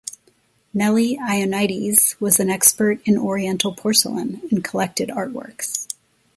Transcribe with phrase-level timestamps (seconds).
[0.73, 5.93] Nellie Ionides was an expert in Oriental porcelain and collected artworks.